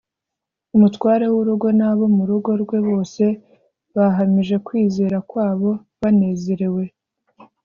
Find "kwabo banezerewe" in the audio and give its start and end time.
5.29-6.83